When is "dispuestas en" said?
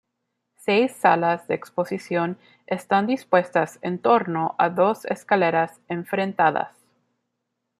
3.05-3.99